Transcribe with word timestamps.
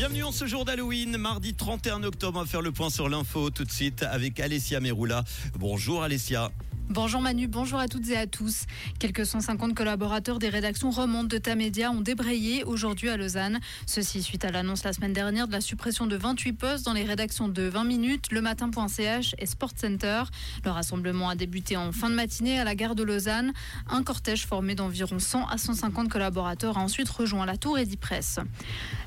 Bienvenue 0.00 0.24
en 0.24 0.32
ce 0.32 0.46
jour 0.46 0.64
d'Halloween, 0.64 1.18
mardi 1.18 1.52
31 1.52 2.04
octobre. 2.04 2.40
Va 2.40 2.46
faire 2.46 2.62
le 2.62 2.72
point 2.72 2.88
sur 2.88 3.10
l'info 3.10 3.50
tout 3.50 3.66
de 3.66 3.70
suite 3.70 4.02
avec 4.02 4.40
Alessia 4.40 4.80
Meroula. 4.80 5.24
Bonjour 5.58 6.02
Alessia. 6.02 6.50
Bonjour 6.92 7.20
Manu, 7.20 7.46
bonjour 7.46 7.78
à 7.78 7.86
toutes 7.86 8.08
et 8.08 8.16
à 8.16 8.26
tous. 8.26 8.64
Quelques 8.98 9.24
150 9.24 9.76
collaborateurs 9.76 10.40
des 10.40 10.48
rédactions 10.48 10.90
remontes 10.90 11.28
de 11.28 11.38
Tamedia 11.38 11.92
ont 11.92 12.00
débrayé 12.00 12.64
aujourd'hui 12.64 13.08
à 13.08 13.16
Lausanne. 13.16 13.60
Ceci 13.86 14.24
suite 14.24 14.44
à 14.44 14.50
l'annonce 14.50 14.82
la 14.82 14.92
semaine 14.92 15.12
dernière 15.12 15.46
de 15.46 15.52
la 15.52 15.60
suppression 15.60 16.08
de 16.08 16.16
28 16.16 16.52
postes 16.54 16.84
dans 16.84 16.92
les 16.92 17.04
rédactions 17.04 17.46
de 17.46 17.62
20 17.62 17.84
minutes, 17.84 18.32
le 18.32 18.40
matin.ch 18.40 19.36
et 19.38 19.46
Sport 19.46 19.70
Center. 19.76 20.24
Le 20.64 20.72
rassemblement 20.72 21.28
a 21.28 21.36
débuté 21.36 21.76
en 21.76 21.92
fin 21.92 22.10
de 22.10 22.16
matinée 22.16 22.58
à 22.58 22.64
la 22.64 22.74
gare 22.74 22.96
de 22.96 23.04
Lausanne. 23.04 23.52
Un 23.88 24.02
cortège 24.02 24.44
formé 24.44 24.74
d'environ 24.74 25.20
100 25.20 25.46
à 25.46 25.58
150 25.58 26.08
collaborateurs 26.08 26.76
a 26.76 26.80
ensuite 26.80 27.08
rejoint 27.08 27.46
la 27.46 27.56
Tour 27.56 27.78
Presse. 28.00 28.40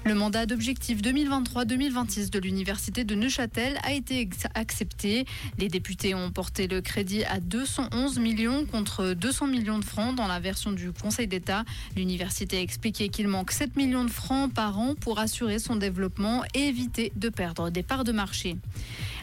Le 0.05 0.15
mandat 0.15 0.45
d'objectif 0.45 1.01
2023-2026 1.01 2.29
de 2.29 2.39
l'Université 2.39 3.03
de 3.03 3.13
Neuchâtel 3.13 3.77
a 3.83 3.91
été 3.91 4.29
accepté. 4.55 5.25
Les 5.57 5.67
députés 5.67 6.15
ont 6.15 6.31
porté 6.31 6.69
le 6.69 6.79
crédit 6.79 7.25
à 7.25 7.41
200 7.41 7.72
111 7.73 8.19
millions 8.19 8.65
contre 8.65 9.15
200 9.15 9.47
millions 9.47 9.79
de 9.79 9.83
francs 9.83 10.15
dans 10.15 10.27
la 10.27 10.39
version 10.39 10.71
du 10.71 10.91
Conseil 10.91 11.25
d'État. 11.25 11.63
L'université 11.95 12.57
a 12.57 12.61
expliqué 12.61 13.09
qu'il 13.09 13.27
manque 13.27 13.51
7 13.51 13.75
millions 13.75 14.05
de 14.05 14.11
francs 14.11 14.53
par 14.53 14.77
an 14.77 14.93
pour 14.93 15.17
assurer 15.17 15.57
son 15.57 15.75
développement 15.75 16.43
et 16.53 16.67
éviter 16.67 17.11
de 17.15 17.29
perdre 17.29 17.71
des 17.71 17.81
parts 17.81 18.03
de 18.03 18.11
marché. 18.11 18.57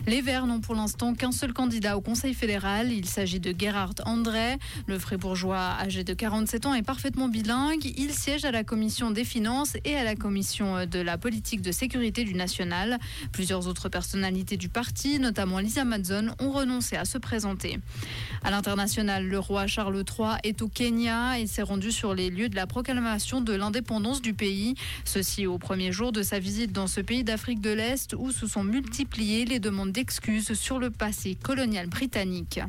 Les 0.07 0.23
Verts 0.23 0.47
n'ont 0.47 0.61
pour 0.61 0.75
l'instant 0.75 1.15
qu'un 1.15 1.31
seul 1.31 1.53
candidat 1.53 1.97
au 1.97 2.01
Conseil 2.01 2.33
fédéral. 2.33 2.91
Il 2.91 3.07
s'agit 3.07 3.39
de 3.39 3.55
Gerhard 3.57 3.95
André. 4.07 4.57
Le 4.87 4.99
fribourgeois 4.99 5.77
âgé 5.79 6.05
de 6.05 6.15
47 6.15 6.67
ans 6.67 6.75
est 6.75 6.83
parfaitement 6.83 7.29
bilingue. 7.29 7.93
Il 7.97 8.13
siège 8.13 8.45
à 8.47 8.51
la 8.51 8.65
commission 8.65 9.11
des 9.11 9.25
finances 9.25 9.77
et 9.85 9.95
à 9.97 10.05
la 10.05 10.17
commission 10.17 10.87
de 10.87 10.99
la 11.01 11.19
politique 11.19 11.61
de 11.61 11.71
sécurité 11.71 12.25
du 12.25 12.35
national. 12.35 12.99
Plusieurs 13.31 13.69
autres 13.69 13.89
personnalités 13.91 14.57
du 14.57 14.71
parti, 14.71 15.19
notamment 15.19 15.59
Lisa 15.59 15.85
Madzon, 15.85 16.35
ont 16.41 16.51
renoncé 16.51 16.97
à 16.97 17.05
se 17.05 17.19
présenter. 17.19 17.79
À 18.43 18.51
l'international, 18.51 19.27
le 19.27 19.39
roi 19.39 19.67
Charles 19.67 19.97
III 19.97 20.39
est 20.45 20.63
au 20.63 20.69
Kenya 20.69 21.39
et 21.39 21.47
s'est 21.47 21.63
rendu 21.63 21.93
sur 21.93 22.15
les 22.15 22.31
lieux 22.31 22.49
de 22.49 22.57
la 22.57 22.67
proclamation 22.67 23.43
de 23.43 23.53
l'indépendance 23.53 24.23
du 24.23 24.33
pays. 24.33 24.75
Ceci 25.05 25.47
au 25.47 25.59
premier 25.59 25.93
jour 25.93 26.11
de 26.11 26.23
sa 26.23 26.39
visite 26.39 26.73
dans 26.73 26.87
ce 26.87 27.03
pays 27.03 27.23
d'Afrique 27.23 27.61
de 27.61 27.71
l'Est 27.71 28.15
où 28.19 28.31
se 28.33 28.47
sont 28.47 28.65
multipliées 28.65 29.45
les 29.45 29.59
demandes 29.59 29.90
d'excuses 29.91 30.55
sur 30.55 30.79
le 30.79 30.91
passé 30.91 31.37
colonial 31.41 31.87
britannique. 31.87 32.61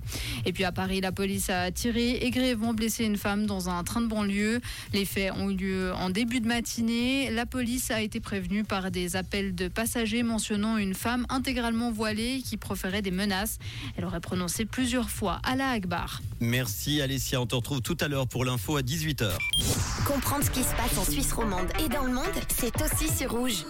Et 0.45 0.53
puis 0.53 0.63
à 0.63 0.71
Paris, 0.71 1.01
la 1.01 1.11
police 1.11 1.49
a 1.49 1.71
tiré 1.71 2.17
et 2.17 2.29
grièvement 2.31 2.73
blessé 2.73 3.05
une 3.05 3.17
femme 3.17 3.45
dans 3.45 3.69
un 3.69 3.83
train 3.83 4.01
de 4.01 4.07
banlieue. 4.07 4.61
Les 4.93 5.05
faits 5.05 5.33
ont 5.33 5.49
eu 5.49 5.55
lieu 5.55 5.93
en 5.93 6.09
début 6.09 6.39
de 6.39 6.47
matinée. 6.47 7.29
La 7.31 7.45
police 7.45 7.91
a 7.91 8.01
été 8.01 8.19
prévenue 8.19 8.63
par 8.63 8.91
des 8.91 9.15
appels 9.15 9.55
de 9.55 9.67
passagers 9.67 10.23
mentionnant 10.23 10.77
une 10.77 10.93
femme 10.93 11.25
intégralement 11.29 11.91
voilée 11.91 12.41
qui 12.43 12.57
proférait 12.57 13.01
des 13.01 13.11
menaces. 13.11 13.59
Elle 13.97 14.05
aurait 14.05 14.19
prononcé 14.19 14.65
plusieurs 14.65 15.09
fois 15.09 15.39
à 15.43 15.55
la 15.55 15.69
Akbar. 15.69 16.21
Merci 16.39 17.01
Alessia, 17.01 17.39
on 17.39 17.45
te 17.45 17.55
retrouve 17.55 17.81
tout 17.81 17.97
à 18.01 18.07
l'heure 18.07 18.27
pour 18.27 18.45
l'info 18.45 18.77
à 18.77 18.81
18h. 18.81 19.37
Comprendre 20.05 20.43
ce 20.43 20.51
qui 20.51 20.63
se 20.63 20.75
passe 20.75 20.97
en 20.97 21.05
Suisse 21.09 21.31
romande 21.33 21.67
et 21.83 21.89
dans 21.89 22.03
le 22.03 22.13
monde, 22.13 22.25
c'est 22.49 22.73
aussi 22.81 23.07
sur 23.15 23.31
rouge. 23.31 23.63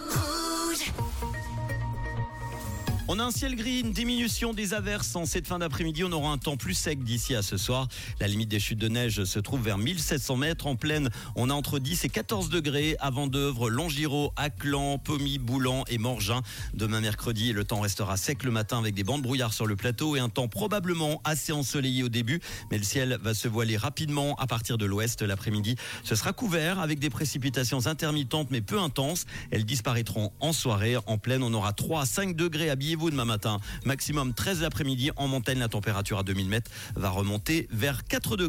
On 3.14 3.18
a 3.18 3.24
un 3.24 3.30
ciel 3.30 3.56
gris, 3.56 3.80
une 3.80 3.92
diminution 3.92 4.54
des 4.54 4.72
averses 4.72 5.14
en 5.16 5.26
cette 5.26 5.46
fin 5.46 5.58
d'après-midi. 5.58 6.02
On 6.02 6.12
aura 6.12 6.30
un 6.30 6.38
temps 6.38 6.56
plus 6.56 6.72
sec 6.72 7.04
d'ici 7.04 7.34
à 7.34 7.42
ce 7.42 7.58
soir. 7.58 7.86
La 8.20 8.26
limite 8.26 8.48
des 8.48 8.58
chutes 8.58 8.78
de 8.78 8.88
neige 8.88 9.24
se 9.24 9.38
trouve 9.38 9.60
vers 9.60 9.76
1700 9.76 10.36
mètres. 10.36 10.66
En 10.66 10.76
plaine, 10.76 11.10
on 11.36 11.50
a 11.50 11.52
entre 11.52 11.78
10 11.78 12.06
et 12.06 12.08
14 12.08 12.48
degrés 12.48 12.96
à 13.00 13.10
Vendœuvre, 13.10 13.68
Longiro, 13.68 14.32
Aclan, 14.36 14.96
Pommy, 14.96 15.36
Boulan 15.36 15.84
et 15.90 15.98
Morgin. 15.98 16.40
Demain 16.72 17.02
mercredi, 17.02 17.52
le 17.52 17.64
temps 17.64 17.80
restera 17.80 18.16
sec 18.16 18.44
le 18.44 18.50
matin 18.50 18.78
avec 18.78 18.94
des 18.94 19.04
bandes 19.04 19.20
brouillard 19.20 19.52
sur 19.52 19.66
le 19.66 19.76
plateau 19.76 20.16
et 20.16 20.18
un 20.18 20.30
temps 20.30 20.48
probablement 20.48 21.20
assez 21.24 21.52
ensoleillé 21.52 22.04
au 22.04 22.08
début. 22.08 22.40
Mais 22.70 22.78
le 22.78 22.84
ciel 22.84 23.18
va 23.22 23.34
se 23.34 23.46
voiler 23.46 23.76
rapidement 23.76 24.36
à 24.36 24.46
partir 24.46 24.78
de 24.78 24.86
l'ouest 24.86 25.20
l'après-midi. 25.20 25.76
Ce 26.02 26.14
sera 26.14 26.32
couvert 26.32 26.80
avec 26.80 26.98
des 26.98 27.10
précipitations 27.10 27.86
intermittentes 27.86 28.50
mais 28.50 28.62
peu 28.62 28.80
intenses. 28.80 29.26
Elles 29.50 29.66
disparaîtront 29.66 30.32
en 30.40 30.54
soirée. 30.54 30.96
En 31.04 31.18
plaine, 31.18 31.42
on 31.42 31.52
aura 31.52 31.74
3 31.74 32.00
à 32.00 32.06
5 32.06 32.36
degrés 32.36 32.70
à 32.70 32.74
demain 33.10 33.24
matin. 33.24 33.58
Maximum 33.84 34.34
13 34.34 34.62
l'après-midi. 34.62 35.10
En 35.16 35.28
montagne, 35.28 35.58
la 35.58 35.68
température 35.68 36.18
à 36.18 36.22
2000 36.22 36.48
mètres 36.48 36.70
va 36.96 37.10
remonter 37.10 37.68
vers 37.70 38.04
4 38.04 38.36
degrés. 38.36 38.42